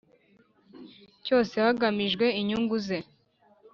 [1.25, 2.99] cyose hagamijwe inyungu ze